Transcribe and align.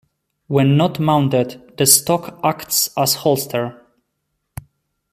When 0.47 0.77
not 0.77 0.99
mounted, 0.99 1.77
the 1.77 1.85
stock 1.85 2.39
acts 2.43 2.89
as 2.97 3.13
a 3.17 3.17
holster. 3.19 3.83